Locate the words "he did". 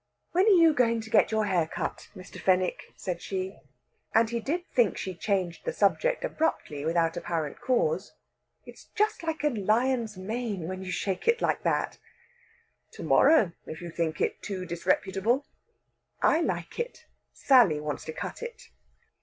4.31-4.65